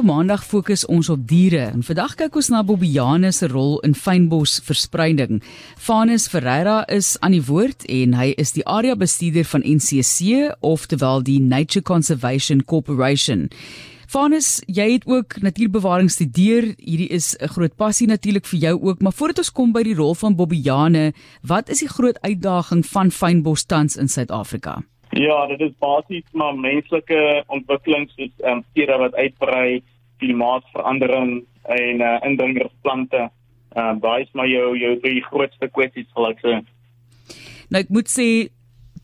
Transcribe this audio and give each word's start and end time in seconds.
op 0.00 0.06
'n 0.06 0.12
Maandag 0.12 0.44
fokus 0.44 0.86
ons 0.86 1.08
op 1.08 1.28
diere 1.28 1.64
en 1.76 1.82
vandag 1.82 2.14
kyk 2.14 2.34
ons 2.34 2.48
na 2.48 2.62
Bobiane 2.64 3.32
se 3.32 3.46
rol 3.46 3.80
in 3.80 3.94
fynbos 3.94 4.60
verspreiding. 4.64 5.42
Fanus 5.76 6.28
Ferreira 6.28 6.88
is 6.88 7.16
aan 7.20 7.32
die 7.32 7.44
woord 7.44 7.84
en 7.84 8.14
hy 8.14 8.32
is 8.36 8.52
die 8.52 8.64
area 8.64 8.96
bestuurder 8.96 9.44
van 9.44 9.60
NCC 9.60 10.54
oftewel 10.60 11.22
die 11.22 11.40
Nature 11.40 11.82
Conservation 11.82 12.64
Corporation. 12.64 13.50
Fanus, 14.08 14.62
jy 14.66 14.92
het 14.92 15.06
ook 15.06 15.40
natuurbewaring 15.40 16.10
studeer. 16.10 16.74
Hierdie 16.78 17.08
is 17.08 17.36
'n 17.36 17.48
groot 17.48 17.76
passie 17.76 18.06
natuurlik 18.06 18.46
vir 18.46 18.60
jou 18.60 18.82
ook, 18.82 19.00
maar 19.00 19.12
voordat 19.12 19.38
ons 19.38 19.52
kom 19.52 19.72
by 19.72 19.82
die 19.82 19.94
rol 19.94 20.14
van 20.14 20.36
Bobiane, 20.36 21.12
wat 21.42 21.68
is 21.68 21.78
die 21.78 21.88
groot 21.88 22.20
uitdaging 22.20 22.86
van 22.86 23.10
fynbos 23.10 23.64
tans 23.64 23.96
in 23.96 24.08
Suid-Afrika? 24.08 24.82
Ja, 25.10 25.46
dit 25.46 25.60
is 25.60 25.72
basies 25.82 26.26
maar 26.32 26.54
menslike 26.54 27.42
ontwikkelings 27.50 28.12
soos 28.14 28.30
ehm 28.44 28.60
um, 28.60 28.64
diere 28.78 28.98
wat 28.98 29.14
uitbrei, 29.18 29.82
klimaatsverandering 30.20 31.40
en 31.76 32.04
uh, 32.04 32.16
indringersplante. 32.28 33.28
Ehm 33.76 33.96
uh, 33.96 33.98
daai 34.02 34.22
is 34.22 34.32
maar 34.34 34.48
jou 34.50 34.72
jou 34.78 34.94
drie 35.02 35.20
grootste 35.26 35.68
kwessies 35.74 36.08
sal 36.14 36.30
ek 36.30 36.40
sê. 36.44 36.56
Nou 37.70 37.84
ek 37.84 37.92
moet 37.94 38.10
sê 38.10 38.30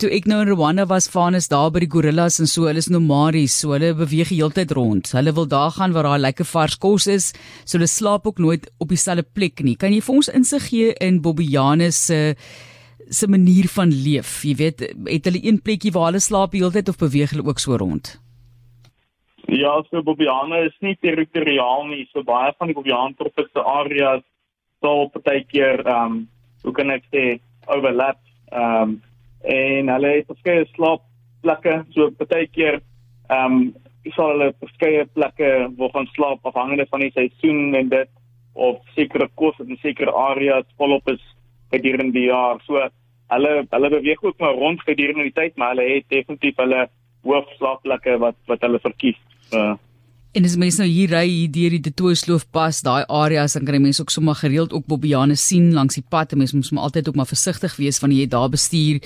toe 0.01 0.11
ek 0.13 0.27
nou 0.29 0.43
in 0.45 0.51
Rwanda 0.51 0.85
was, 0.91 1.09
vanus 1.09 1.49
daar 1.49 1.71
by 1.73 1.81
die 1.85 1.91
gorillas 1.93 2.37
en 2.43 2.49
so, 2.51 2.67
hulle 2.69 2.83
is 2.83 2.91
nomaries, 2.93 3.55
so 3.63 3.73
hulle 3.73 3.95
beweeg 3.97 4.33
heeltyd 4.35 4.75
rond. 4.77 5.09
Hulle 5.17 5.33
wil 5.37 5.49
daar 5.49 5.73
gaan 5.79 5.95
waar 5.97 6.09
daar 6.11 6.21
lekker 6.21 6.49
vars 6.51 6.77
kos 6.83 7.07
is, 7.09 7.31
so 7.65 7.79
hulle 7.79 7.89
slaap 7.89 8.29
ook 8.29 8.43
nooit 8.43 8.69
op 8.83 8.93
dieselfde 8.93 9.25
plek 9.25 9.63
nie. 9.65 9.77
Kan 9.81 9.95
jy 9.97 10.03
vir 10.05 10.19
ons 10.19 10.33
insig 10.37 10.69
gee 10.69 10.93
in 11.01 11.23
Bobianus 11.25 12.07
se 12.11 12.21
se 13.09 13.29
manier 13.31 13.69
van 13.71 13.93
leef. 13.95 14.41
Jy 14.43 14.55
weet, 14.59 14.81
het 15.07 15.29
hulle 15.29 15.39
een 15.45 15.61
plekjie 15.63 15.93
waar 15.95 16.11
hulle 16.11 16.21
slaap 16.21 16.57
heeltyd 16.59 16.89
of 16.91 16.99
beweeg 16.99 17.31
hulle 17.31 17.47
ook 17.47 17.63
so 17.63 17.79
rond? 17.79 18.17
Ja, 19.49 19.83
so 19.91 20.03
Bobiane 20.03 20.65
is 20.67 20.75
nie 20.83 20.97
territoriaal 20.99 21.87
nie. 21.87 22.07
So 22.11 22.25
baie 22.27 22.51
van 22.59 22.71
die 22.71 22.75
Bobiane 22.75 23.15
tropiese 23.15 23.63
areas 23.63 24.25
sal 24.83 25.11
partykeer 25.15 25.85
ehm 25.87 26.17
um, 26.17 26.17
hoe 26.65 26.73
kan 26.75 26.91
ek 26.91 27.05
sê 27.15 27.25
overlap 27.71 28.19
ehm 28.51 28.83
um, 28.83 28.97
en 29.47 29.91
hulle 29.95 30.11
het 30.17 30.27
verskeie 30.33 30.67
slaapplekke. 30.75 31.77
So 31.95 32.11
partykeer 32.19 32.81
ehm 32.81 33.59
um, 33.61 33.63
sal 34.17 34.35
hulle 34.35 34.51
verskeie 34.63 35.07
plekke 35.15 35.53
waar 35.79 35.95
gaan 35.95 36.11
slaap 36.15 36.47
afhangende 36.47 36.87
van 36.91 37.07
die 37.07 37.15
seisoen 37.15 37.75
en 37.75 37.89
dit 37.95 38.11
of 38.55 38.83
sekere 38.99 39.29
kos 39.35 39.59
in 39.63 39.79
sekere 39.83 40.13
areas 40.13 40.67
volop 40.77 41.09
is 41.15 41.23
gedurende 41.71 42.19
die 42.19 42.29
jaar. 42.29 42.59
So 42.67 42.83
hulle 43.31 43.55
hulle 43.71 43.91
beweeg 43.95 44.23
ook 44.23 44.39
maar 44.43 44.59
rond 44.59 44.83
gedurende 44.83 45.31
die 45.31 45.39
tyd, 45.39 45.57
maar 45.57 45.75
hulle 45.75 45.89
het 45.95 46.11
definitief 46.11 46.59
hulle 46.63 46.89
hoofslaapplekke 47.27 48.19
wat 48.23 48.39
wat 48.47 48.61
hulle 48.67 48.81
verkies. 48.83 49.19
Uh, 49.53 49.75
En 50.37 50.45
as 50.45 50.53
mense 50.61 50.77
nou 50.77 50.87
hier 50.91 51.09
ry 51.09 51.23
hier 51.25 51.49
deur 51.49 51.73
die 51.73 51.85
Detoesloof 51.87 52.43
pas, 52.53 52.83
daai 52.85 53.07
areas 53.09 53.55
dan 53.57 53.65
kan 53.65 53.79
jy 53.79 53.81
mense 53.81 54.03
ook 54.03 54.11
sommer 54.13 54.37
gereeld 54.37 54.75
ook 54.77 54.85
Bobiane 54.85 55.33
sien 55.41 55.71
langs 55.73 55.97
die 55.97 56.05
pad. 56.05 56.35
Mense 56.37 56.59
moet 56.59 56.69
maar 56.77 56.91
altyd 56.91 57.09
ook 57.09 57.17
maar 57.17 57.31
versigtig 57.31 57.79
wees 57.81 58.03
wanneer 58.03 58.27
jy 58.27 58.27
daar 58.35 58.51
bestuur 58.53 59.01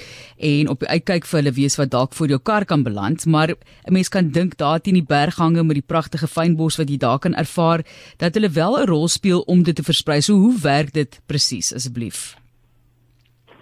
en 0.50 0.72
op 0.72 0.82
die 0.82 0.90
uitkyk 0.90 1.28
vir 1.30 1.38
hulle 1.38 1.52
wees 1.60 1.78
wat 1.78 1.92
dalk 1.94 2.18
voor 2.18 2.34
jou 2.34 2.40
kar 2.42 2.66
kan 2.66 2.82
beland. 2.82 3.28
Maar 3.30 3.54
'n 3.54 3.92
mens 3.94 4.10
kan 4.10 4.32
dink 4.34 4.58
daar 4.58 4.80
teen 4.80 4.98
die 4.98 5.06
berghange 5.06 5.62
met 5.62 5.78
die 5.78 5.86
pragtige 5.86 6.26
fynbos 6.26 6.78
wat 6.82 6.90
jy 6.90 6.96
daar 6.98 7.18
kan 7.18 7.34
ervaar, 7.34 7.86
dat 8.18 8.34
hulle 8.34 8.50
wel 8.50 8.80
'n 8.80 8.86
rol 8.90 9.08
speel 9.08 9.40
om 9.46 9.62
dit 9.62 9.76
te 9.76 9.82
versprei. 9.82 10.20
So 10.20 10.34
hoe 10.34 10.58
werk 10.58 10.92
dit 10.92 11.20
presies 11.26 11.74
asseblief? 11.74 12.34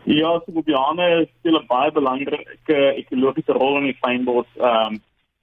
Ja, 0.09 0.41
so 0.41 0.53
Bobiane 0.53 1.29
speel 1.39 1.59
'n 1.59 1.67
baie 1.67 1.93
belangrike 1.93 2.77
ekologiese 2.97 3.53
rol 3.53 3.77
in 3.79 3.89
die 3.91 3.99
fynbos. 4.01 4.47
Ehm 4.57 4.95
um, 4.95 5.03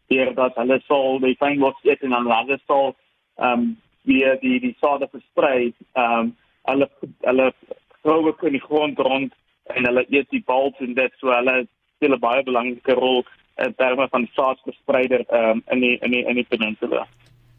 hier 0.09 0.33
dat 0.33 0.55
hulle 0.55 0.79
sal 0.87 1.19
die 1.19 1.35
fynbos 1.37 1.77
eet 1.83 2.01
en 2.01 2.09
dan 2.09 2.25
hulle 2.25 2.57
sal 2.65 2.95
ehm 3.37 3.51
um, 3.51 3.77
weer 4.09 4.39
die 4.41 4.59
die 4.59 4.75
sade 4.81 5.07
versprei. 5.11 5.73
Ehm 5.93 6.19
um, 6.19 6.35
hulle 6.63 6.89
hulle 7.21 7.53
groewe 8.01 8.33
in 8.41 8.57
die 8.57 8.65
grond 8.67 8.99
rond 8.99 9.33
en 9.75 9.85
hulle 9.85 10.05
eet 10.09 10.29
die 10.29 10.43
bulbs 10.45 10.79
en 10.79 10.93
dit 10.93 11.13
so 11.19 11.29
hulle 11.29 11.67
speel 11.95 12.15
'n 12.15 12.19
baie 12.19 12.43
belangrike 12.43 12.93
rol 12.93 13.25
in 13.65 13.75
terme 13.75 14.07
van 14.09 14.29
saadverspreider 14.33 15.25
ehm 15.29 15.49
um, 15.49 15.63
in 15.71 15.79
die 15.79 15.97
in 16.01 16.11
die 16.11 16.25
in 16.25 16.35
die 16.35 16.49
peninsula. 16.49 17.07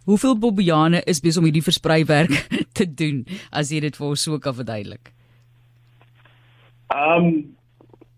Hoeveel 0.04 0.38
Bobiane 0.38 1.02
is 1.06 1.20
besig 1.20 1.38
om 1.38 1.44
hierdie 1.44 1.68
verspreiwerk 1.70 2.34
te 2.78 2.94
doen 2.94 3.26
as 3.50 3.70
jy 3.70 3.80
dit 3.80 3.96
vir 3.96 4.06
ons 4.06 4.22
so 4.22 4.38
kan 4.38 4.54
verduidelik? 4.54 5.15
Ehm 6.94 7.24
um, 7.24 7.56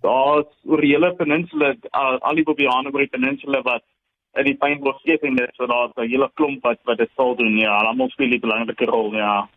daar's 0.00 0.50
oor 0.64 0.80
die 0.80 0.92
hele 0.92 1.14
peninsula 1.14 1.74
al, 1.90 2.18
al 2.18 2.34
die 2.34 2.44
Bobiane 2.46 2.92
oor 2.92 3.02
die 3.02 3.14
peninsula 3.14 3.62
wat 3.62 3.84
in 4.38 4.44
die 4.44 4.58
pynbos 4.60 5.00
steek 5.02 5.24
en 5.26 5.38
dit 5.40 5.54
so 5.56 5.66
daar's 5.66 5.94
'n 5.96 6.10
hele 6.10 6.30
klomp 6.34 6.62
wat 6.62 6.78
wat 6.84 6.98
dit 6.98 7.10
sal 7.16 7.34
doen 7.36 7.56
ja, 7.56 7.76
almal 7.76 8.10
speel 8.10 8.34
'n 8.34 8.40
belangrike 8.40 8.84
rol 8.84 9.14
ja. 9.14 9.48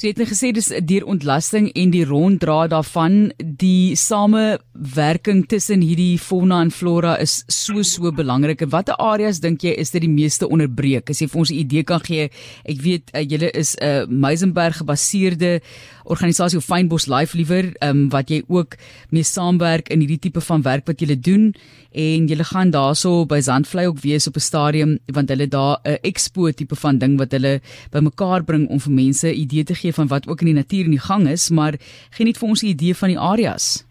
Sy 0.00 0.14
het 0.14 0.20
net 0.22 0.30
gesê 0.30 0.48
dis 0.56 0.70
deur 0.88 1.04
ontlasting 1.12 1.66
en 1.76 1.90
die 1.92 2.06
ronddra 2.08 2.62
daarvan 2.72 3.34
die 3.36 3.92
samewerking 4.00 5.42
tussen 5.50 5.82
hierdie 5.84 6.14
fauna 6.16 6.62
en 6.64 6.70
flora 6.72 7.18
is 7.20 7.42
so 7.52 7.82
so 7.84 8.08
belangrik. 8.08 8.64
Watter 8.72 8.96
areas 8.96 9.42
dink 9.44 9.60
jy 9.60 9.74
is 9.76 9.92
dit 9.92 10.00
die 10.06 10.08
meeste 10.08 10.48
onderbreek? 10.48 11.12
As 11.12 11.20
jy 11.20 11.28
vir 11.28 11.40
ons 11.42 11.52
'n 11.52 11.60
idee 11.60 11.84
kan 11.84 12.00
gee. 12.00 12.30
Ek 12.64 12.80
weet 12.80 13.12
uh, 13.12 13.20
julle 13.20 13.50
is 13.52 13.76
'n 13.76 13.84
uh, 13.84 14.06
Meisenberg 14.08 14.80
gebaseerde 14.80 15.60
organisasie 16.04 16.58
of 16.58 16.64
Fynbos 16.64 17.06
Life 17.06 17.36
liewer 17.36 17.70
um, 17.84 18.08
wat 18.10 18.30
jy 18.30 18.42
ook 18.48 18.76
mee 19.10 19.26
saamwerk 19.26 19.90
in 19.92 20.00
hierdie 20.00 20.20
tipe 20.28 20.40
van 20.40 20.62
werk 20.62 20.88
wat 20.88 21.00
julle 21.00 21.16
doen 21.16 21.50
en 21.90 22.26
julle 22.30 22.46
gaan 22.46 22.70
daarso 22.70 23.26
by 23.26 23.40
Zandvlei 23.42 23.86
ook 23.90 24.02
wees 24.02 24.26
op 24.26 24.36
'n 24.36 24.46
stadium 24.46 24.98
want 25.06 25.28
hulle 25.28 25.46
daar 25.46 25.78
'n 25.84 25.98
expo 26.02 26.50
tipe 26.50 26.76
van 26.76 26.98
ding 26.98 27.18
wat 27.18 27.32
hulle 27.32 27.60
bymekaar 27.90 28.44
bring 28.44 28.68
om 28.68 28.80
vir 28.80 28.92
mense 28.92 29.28
idee 29.50 29.64
te 29.64 29.74
gee 29.74 29.92
van 29.92 30.06
wat 30.06 30.28
ook 30.28 30.40
in 30.40 30.52
die 30.52 30.60
natuur 30.62 30.84
in 30.84 30.96
die 30.96 31.06
gang 31.10 31.28
is 31.28 31.50
maar 31.50 31.74
gee 32.16 32.26
net 32.26 32.38
vir 32.38 32.48
ons 32.48 32.62
'n 32.62 32.72
idee 32.74 32.94
van 32.94 33.08
die 33.08 33.18
areas. 33.18 33.84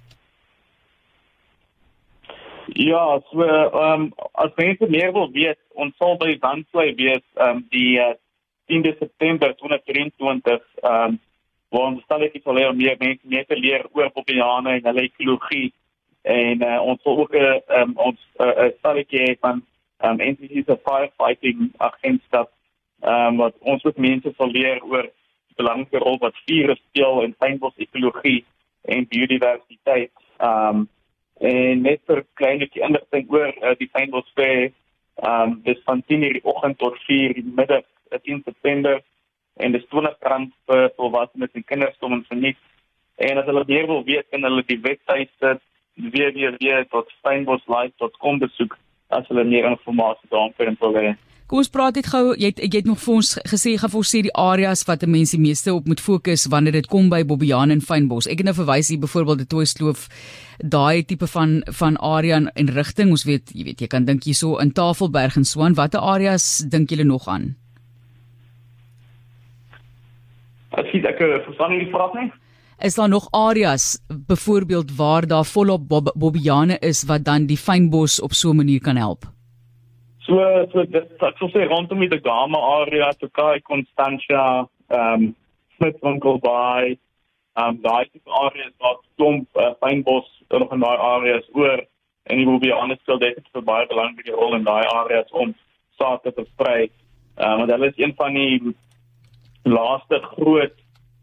Ja, 2.74 3.22
so 3.32 3.42
ehm 3.44 4.02
um, 4.02 4.14
as 4.32 4.52
mense 4.56 4.86
meer 4.90 5.12
wil 5.12 5.32
weet, 5.32 5.58
ons 5.74 5.96
sal 5.98 6.18
by 6.18 6.38
Zandvlei 6.40 6.94
wees 6.96 7.26
ehm 7.36 7.58
um, 7.58 7.66
die 7.70 7.98
uh, 8.00 8.14
10 8.68 8.96
September 9.00 9.56
2023 9.56 10.62
ehm 10.82 10.94
um, 10.94 11.20
waar 11.70 11.92
ons 11.92 12.04
stelletjie 12.04 12.42
sal 12.44 12.54
leer 12.58 12.76
meer 12.76 12.96
mense 13.00 13.28
meer 13.28 13.46
te 13.46 13.56
leer 13.56 13.86
oor 13.92 14.12
Bobiane 14.14 14.78
en 14.78 14.86
hulle 14.90 15.02
ekologie. 15.02 15.74
En 16.22 16.64
uh, 16.66 16.80
ons 16.82 17.02
sal 17.04 17.18
ook 17.18 17.34
'n 17.34 17.44
uh, 17.44 17.82
um, 17.82 17.92
ons 17.96 18.20
'n 18.38 18.44
uh, 18.44 18.70
stelletjie 18.78 19.38
van 19.42 19.62
um, 20.06 20.20
entities 20.20 20.66
of 20.66 20.82
firefighting 20.86 21.72
agentskap 21.78 22.50
um, 23.02 23.38
wat 23.38 23.56
ons 23.60 23.84
ook 23.84 23.98
mense 23.98 24.34
sal 24.38 24.52
leer 24.52 24.84
oor 24.84 25.10
belangrike 25.60 26.00
rol 26.04 26.18
wat 26.24 26.40
vure 26.48 26.76
speel 26.80 27.22
in 27.26 27.36
fynbos 27.44 27.76
ekologie 27.78 28.46
en 28.88 29.08
biodiversiteit. 29.12 30.14
Um, 30.40 30.88
en 31.40 31.84
net 31.84 32.02
vir 32.08 32.24
kleinetjie 32.40 32.84
inligting 32.84 33.30
oor 33.32 33.52
uh, 33.52 33.76
die 33.80 33.92
fynbos 33.94 34.28
fair 34.36 34.72
um, 35.24 35.62
dis 35.64 35.80
van 35.86 36.04
10:00 36.12 36.40
die 36.40 36.44
oggend 36.44 36.78
tot 36.80 36.96
4:00 37.08 37.40
die 37.40 37.48
middag 37.62 37.86
10 38.24 38.44
September 38.44 39.00
en 39.60 39.72
dis 39.72 39.88
20 39.92 40.16
rand 40.32 40.52
vir 40.68 40.92
volwassenes 40.98 41.54
en 41.54 41.70
kinders 41.72 42.00
om 42.00 42.14
ons 42.14 42.28
geniet. 42.28 42.58
En 43.16 43.38
as 43.38 43.46
hulle 43.46 43.64
meer 43.68 43.88
wil 43.88 44.04
weet, 44.08 44.30
kan 44.32 44.44
hulle 44.48 44.64
die 44.68 44.82
webwerf 44.82 45.62
www.steinboslife.com 46.00 48.40
besoek 48.40 48.78
as 49.10 49.28
hulle 49.28 49.44
meer 49.44 49.66
inligting 49.68 50.30
daaroor 50.32 50.76
wil 50.80 50.94
hê. 50.96 51.16
Kom 51.50 51.64
ons 51.64 51.72
praat 51.74 51.96
net 51.98 52.06
gou, 52.06 52.36
jy 52.38 52.52
het 52.52 52.60
jy 52.62 52.70
het 52.76 52.86
nog 52.86 53.00
vir 53.02 53.16
ons 53.16 53.32
gesê 53.50 53.72
gaan 53.82 53.90
vir 53.90 54.00
ons 54.00 54.10
sê 54.14 54.20
die 54.22 54.34
areas 54.38 54.84
wat 54.86 55.02
mense 55.10 55.34
die 55.34 55.42
meeste 55.42 55.72
op 55.74 55.88
moet 55.90 56.02
fokus 56.06 56.44
wanneer 56.54 56.76
dit 56.78 56.90
kom 56.92 57.08
by 57.10 57.24
Bobbejaan 57.26 57.74
en 57.74 57.80
Fynbos. 57.82 58.28
Ek 58.30 58.44
het 58.44 58.46
nou 58.46 58.54
verwys 58.54 58.92
hier 58.94 59.00
byvoorbeeld 59.02 59.42
die 59.42 59.48
Toysloof 59.50 60.04
daai 60.62 61.02
tipe 61.10 61.26
van 61.32 61.56
van 61.80 61.98
area 62.06 62.38
en, 62.38 62.52
en 62.54 62.70
rigting. 62.76 63.10
Ons 63.16 63.26
weet, 63.26 63.50
jy 63.58 63.66
weet, 63.66 63.82
jy 63.82 63.90
kan 63.90 64.06
dink 64.06 64.28
hierso 64.30 64.60
in 64.62 64.76
Tafelberg 64.78 65.40
en 65.42 65.48
Swaan. 65.50 65.74
Watter 65.80 66.06
areas 66.06 66.60
dink 66.70 66.94
julle 66.94 67.08
nog 67.10 67.26
aan? 67.26 67.50
Ek 70.78 70.94
sien 70.94 71.10
ek 71.10 71.18
eh, 71.18 71.42
verstaan 71.48 71.74
hierdie 71.74 71.90
vraag 71.90 72.14
nie. 72.20 72.28
Is 72.86 73.00
daar 73.02 73.10
nog 73.10 73.26
areas 73.34 73.98
byvoorbeeld 74.06 74.94
waar 75.02 75.26
daar 75.26 75.50
volop 75.50 75.90
bob 75.90 76.14
bobbiane 76.14 76.78
is 76.86 77.08
wat 77.10 77.26
dan 77.26 77.50
die 77.50 77.58
fynbos 77.58 78.22
op 78.22 78.38
so 78.38 78.54
'n 78.54 78.62
manier 78.62 78.86
kan 78.86 79.02
help? 79.02 79.26
So 80.26 80.40
so 80.72 80.84
dit 80.84 81.24
ek 81.28 81.38
sou 81.40 81.50
sê 81.54 81.68
rondom 81.68 82.02
die 82.02 82.22
Gama 82.24 82.60
area, 82.82 83.12
so 83.20 83.30
Kai 83.30 83.60
Constantia, 83.62 84.68
ehm 84.90 85.14
um, 85.14 85.36
Smithwinkel 85.78 86.42
Bay, 86.44 86.98
ehm 87.56 87.70
um, 87.70 87.80
daai 87.86 88.06
tipe 88.12 88.32
areas 88.42 88.74
wat 88.84 89.00
klomp 89.18 89.48
uh, 89.56 89.72
fynbos 89.84 90.28
nog 90.50 90.74
in 90.74 90.84
daai 90.84 90.98
areas 91.14 91.48
oor 91.54 91.80
en 92.30 92.38
die 92.38 92.46
bobbiane 92.46 92.98
speel 93.00 93.20
dit 93.22 93.48
vir 93.54 93.64
baie 93.66 93.88
belangrike 93.88 94.36
rol 94.36 94.58
in 94.58 94.68
daai 94.68 94.86
areas 94.92 95.32
om 95.32 95.56
saad 95.98 96.24
te 96.24 96.36
versprei. 96.36 96.90
Ehm 97.38 97.52
um, 97.52 97.58
want 97.64 97.72
hulle 97.76 97.92
is 97.94 98.04
een 98.04 98.16
van 98.20 98.34
die 98.34 98.76
laaste 99.64 100.20
groot 100.34 100.76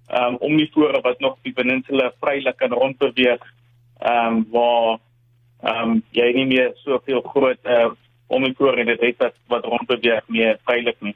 ehm 0.09 0.35
um, 0.35 0.41
omnivore 0.49 1.01
wat 1.03 1.21
nog 1.21 1.37
die 1.43 1.53
peninsula 1.53 2.13
vrylik 2.21 2.57
kan 2.57 2.73
rondbeweeg 2.73 3.45
ehm 3.99 4.27
um, 4.27 4.47
waar 4.57 4.99
ehm 5.63 5.91
um, 5.91 6.03
jy 6.11 6.33
nie 6.41 6.47
meer 6.47 6.73
soveel 6.85 7.21
groot 7.21 7.61
uh, 7.65 7.93
omnivore 8.27 8.81
in 8.81 8.87
dit 8.87 9.01
het 9.01 9.35
wat 9.47 9.65
rondbeweeg 9.65 10.29
meer 10.29 10.59
vrylik 10.65 11.01
nie. 11.01 11.15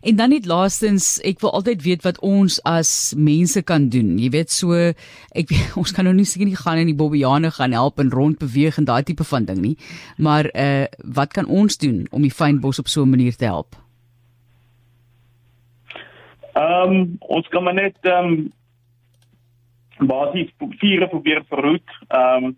En 0.00 0.16
dan 0.16 0.30
net 0.30 0.46
laastens, 0.46 1.18
ek 1.26 1.40
wil 1.42 1.52
altyd 1.58 1.82
weet 1.82 2.04
wat 2.06 2.20
ons 2.22 2.60
as 2.68 2.90
mense 3.18 3.62
kan 3.66 3.88
doen. 3.90 4.14
Jy 4.18 4.30
weet 4.30 4.52
so 4.54 4.76
ek 4.78 5.48
weet, 5.50 5.74
ons 5.80 5.94
kan 5.94 6.06
nou 6.06 6.14
nie 6.14 6.26
seker 6.28 6.46
nie 6.46 6.58
gaan 6.58 6.78
in 6.82 6.90
die 6.92 6.98
Bobbiane 6.98 7.50
gaan 7.54 7.74
help 7.74 7.98
en 7.98 8.12
rond 8.14 8.38
beweeg 8.38 8.78
en 8.78 8.86
daai 8.86 9.02
tipe 9.02 9.26
van 9.26 9.48
ding 9.48 9.58
nie. 9.64 9.74
Maar 10.16 10.50
uh 10.54 10.86
wat 11.18 11.34
kan 11.34 11.50
ons 11.50 11.78
doen 11.82 12.06
om 12.10 12.22
die 12.22 12.34
fynbos 12.34 12.78
op 12.78 12.88
so 12.88 13.02
'n 13.02 13.10
manier 13.10 13.34
te 13.36 13.44
help? 13.44 13.74
Ehm 16.54 16.94
um, 16.94 17.16
ons 17.18 17.48
kan 17.48 17.62
maar 17.62 17.74
net 17.74 17.98
ehm 18.02 18.26
um, 18.26 18.52
basies 20.06 20.50
vier 20.78 21.08
probeer 21.08 21.42
verhoed 21.48 21.90
ehm 22.08 22.44
um, 22.44 22.56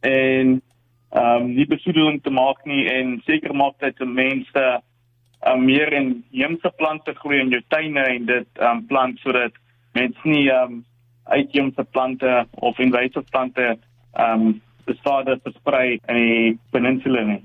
en 0.00 0.62
ehm 1.14 1.42
um, 1.42 1.54
nie 1.54 1.66
besoedeling 1.66 2.22
te 2.22 2.30
maak 2.30 2.64
nie 2.66 2.86
en 2.90 3.20
seker 3.26 3.54
maak 3.54 3.78
dat 3.78 3.96
die 3.98 4.08
mense 4.08 4.64
um, 5.46 5.64
meer 5.64 5.92
in 5.92 6.24
heemse 6.32 6.72
plante 6.76 7.14
groei 7.14 7.40
in 7.40 7.50
jou 7.54 7.62
tuine 7.68 8.02
en 8.02 8.26
dit 8.26 8.48
um, 8.60 8.82
plant 8.86 9.18
sodat 9.22 9.54
mense 9.94 10.28
nie 10.28 10.48
um, 10.50 10.84
uitheemse 11.24 11.84
plante 11.90 12.46
of 12.52 12.78
invasive 12.78 13.24
plante 13.30 13.76
um, 14.18 14.60
besade 14.86 15.38
versprei 15.42 15.98
in 16.08 16.20
die 16.20 16.58
peninsula 16.70 17.22
nie. 17.26 17.42